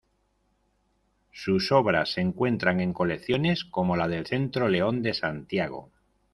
Sus 1.31 1.71
obras 1.71 2.13
se 2.13 2.21
encuentran 2.21 2.79
en 2.79 2.91
colecciones 2.91 3.63
como 3.63 3.95
la 3.95 4.07
del 4.07 4.25
Centro 4.25 4.67
León 4.67 5.03
de 5.03 5.13
Santiago. 5.13 5.91